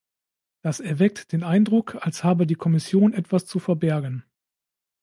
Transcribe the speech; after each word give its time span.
Das 0.63 0.79
erweckt 0.79 1.31
den 1.31 1.43
Eindruck, 1.43 1.95
als 2.03 2.23
habe 2.23 2.47
die 2.47 2.55
Kommission 2.55 3.13
etwas 3.13 3.45
zu 3.45 3.59
verbergen. 3.59 4.25